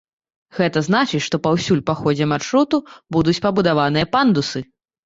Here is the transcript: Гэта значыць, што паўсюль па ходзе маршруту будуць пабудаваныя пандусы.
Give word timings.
Гэта 0.59 0.81
значыць, 0.87 1.21
што 1.27 1.41
паўсюль 1.45 1.85
па 1.91 1.97
ходзе 2.01 2.29
маршруту 2.35 2.83
будуць 3.19 3.41
пабудаваныя 3.47 4.15
пандусы. 4.19 4.69